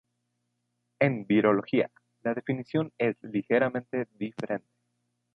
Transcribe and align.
En 0.99 1.27
virología, 1.27 1.91
la 2.23 2.33
definición 2.33 2.91
es 2.97 3.15
ligeramente 3.21 4.07
diferente. 4.15 4.67